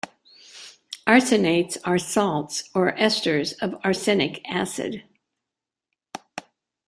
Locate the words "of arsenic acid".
3.61-5.03